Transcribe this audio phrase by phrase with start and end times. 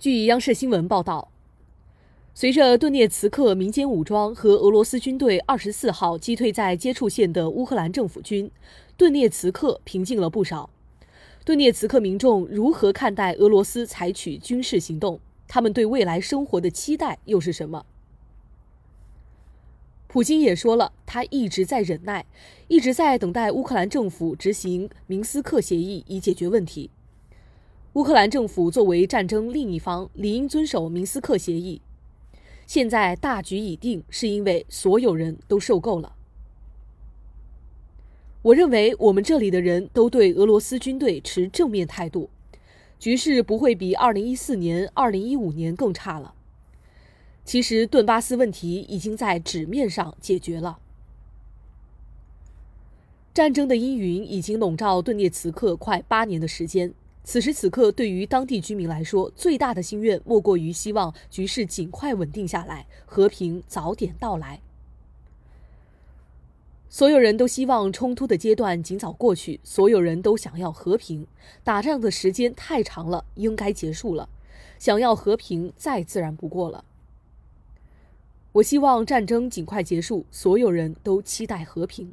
[0.00, 1.30] 据央视新闻报道，
[2.32, 8.50] 随着顿涅茨克民间武装和俄罗斯军队二十四号击退在接触线的乌克兰政府军，
[8.96, 10.70] 顿涅茨克平静了不少。
[11.44, 15.20] 顿涅茨克民众如何看待俄罗斯采取军事行动？
[15.46, 17.84] 他们对未来生活的期待又是什么？
[20.06, 22.24] 普京也说了，他一直在忍耐，
[22.68, 26.88] 一直在等待乌克兰政府执行明斯克协议以解决问题。
[27.94, 31.82] 乌克兰政府作为战争另一方，理应遵守明斯克协议。
[32.64, 36.14] 现在大局已定，是因为所有人都受够了。
[38.42, 42.30] 我认为我们这里的人都对俄罗斯军队持正面态度，
[43.00, 46.34] 局势不会比2014年、2015年更差了。
[47.44, 50.78] 其实，顿巴斯问题已经在纸面上解决了。
[53.34, 56.94] 战争的阴云已经笼罩顿涅茨克快八年的时间。
[57.22, 64.60] 此时此刻，对于当地居民来说，最大的心愿莫过于希望局势尽快稳定下来，和平早点到来。
[66.88, 71.24] 所有人都希望冲突的阶段尽早过去，所有人都想要和平。
[71.62, 74.28] 打仗的时间太长了，应该结束了。
[74.76, 76.84] 想要和平，再自然不过了。
[78.52, 82.12] 我希望战争尽快结束，所有人都期待和平。